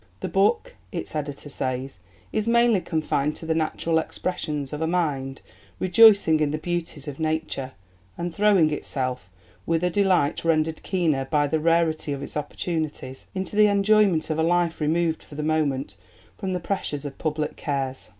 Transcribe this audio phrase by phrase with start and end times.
[0.21, 1.99] "The book," its editor says,
[2.33, 5.43] "is mainly confined to the natural expressions of a mind
[5.79, 7.73] rejoicing in the beauties of nature,
[8.17, 9.29] and throwing itself,
[9.67, 14.39] with a delight rendered keener by the rarity of its opportunities, into the enjoyment of
[14.39, 15.97] a life removed, for the moment,
[16.35, 18.09] from the pressure of public cares."